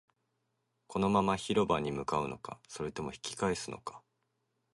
[0.87, 4.01] このまま広場に向かうのか、それとも引き返すのか